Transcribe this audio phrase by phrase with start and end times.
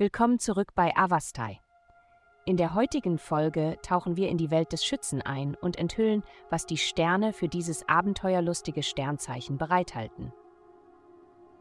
[0.00, 1.60] Willkommen zurück bei Avastai.
[2.46, 6.64] In der heutigen Folge tauchen wir in die Welt des Schützen ein und enthüllen, was
[6.64, 10.32] die Sterne für dieses abenteuerlustige Sternzeichen bereithalten.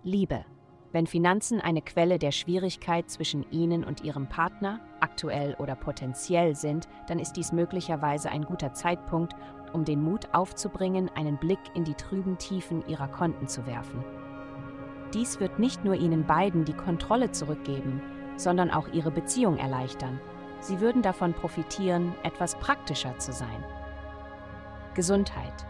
[0.04, 0.46] Liebe.
[0.94, 6.88] Wenn Finanzen eine Quelle der Schwierigkeit zwischen Ihnen und Ihrem Partner, aktuell oder potenziell sind,
[7.08, 9.34] dann ist dies möglicherweise ein guter Zeitpunkt,
[9.74, 14.02] um den Mut aufzubringen, einen Blick in die trüben Tiefen Ihrer Konten zu werfen.
[15.14, 18.02] Dies wird nicht nur Ihnen beiden die Kontrolle zurückgeben,
[18.40, 20.20] sondern auch ihre Beziehung erleichtern.
[20.62, 23.64] Sie würden davon profitieren, etwas praktischer zu sein.
[24.94, 25.66] Gesundheit.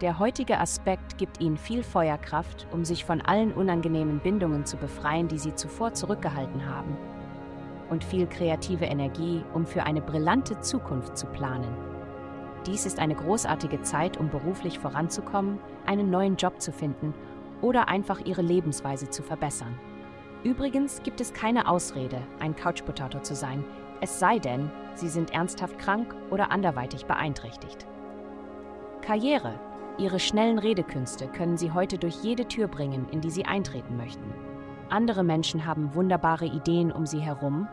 [0.00, 5.28] Der heutige Aspekt gibt Ihnen viel Feuerkraft, um sich von allen unangenehmen Bindungen zu befreien,
[5.28, 6.96] die Sie zuvor zurückgehalten haben.
[7.90, 11.74] Und viel kreative Energie, um für eine brillante Zukunft zu planen.
[12.66, 17.14] Dies ist eine großartige Zeit, um beruflich voranzukommen, einen neuen Job zu finden
[17.60, 19.78] oder einfach Ihre Lebensweise zu verbessern.
[20.44, 23.64] Übrigens gibt es keine Ausrede, ein Couchpotato zu sein,
[24.00, 27.86] es sei denn, Sie sind ernsthaft krank oder anderweitig beeinträchtigt.
[29.00, 29.58] Karriere.
[29.96, 34.34] Ihre schnellen Redekünste können Sie heute durch jede Tür bringen, in die Sie eintreten möchten.
[34.90, 37.68] Andere Menschen haben wunderbare Ideen um Sie herum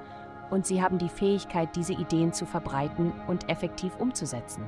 [0.49, 4.63] und Sie haben die Fähigkeit, diese Ideen zu verbreiten und effektiv umzusetzen.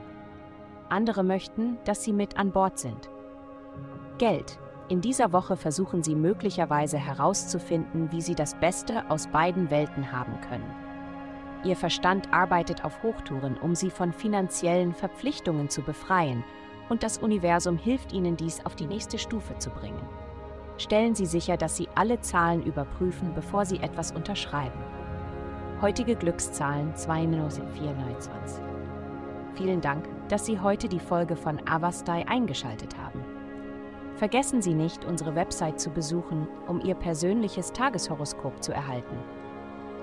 [0.89, 3.09] Andere möchten, dass Sie mit an Bord sind.
[4.17, 4.59] Geld.
[4.89, 10.39] In dieser Woche versuchen Sie möglicherweise herauszufinden, wie Sie das Beste aus beiden Welten haben
[10.42, 10.70] können.
[11.64, 16.44] Ihr Verstand arbeitet auf Hochtouren, um Sie von finanziellen Verpflichtungen zu befreien,
[16.89, 20.02] und das Universum hilft Ihnen dies auf die nächste Stufe zu bringen.
[20.78, 24.80] Stellen Sie sicher, dass Sie alle Zahlen überprüfen, bevor Sie etwas unterschreiben.
[25.81, 28.61] Heutige Glückszahlen 20429.
[29.56, 33.23] Vielen Dank, dass Sie heute die Folge von Avastai eingeschaltet haben.
[34.16, 39.17] Vergessen Sie nicht, unsere Website zu besuchen, um Ihr persönliches Tageshoroskop zu erhalten.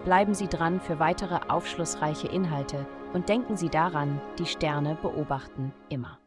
[0.05, 6.20] Bleiben Sie dran für weitere aufschlussreiche Inhalte und denken Sie daran, die Sterne beobachten immer.